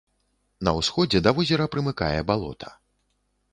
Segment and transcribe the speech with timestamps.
[0.67, 2.69] На ўсходзе да возера прымыкае балота.